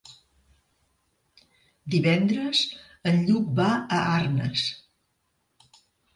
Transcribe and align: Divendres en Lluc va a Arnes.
Divendres 1.97 2.63
en 3.13 3.21
Lluc 3.29 3.53
va 3.61 3.69
a 3.77 4.01
Arnes. 4.17 4.67